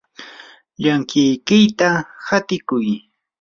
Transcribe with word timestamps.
llankikiyta 0.81 1.89
hatikuy. 2.27 2.87